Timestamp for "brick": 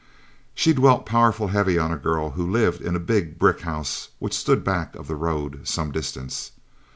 3.37-3.59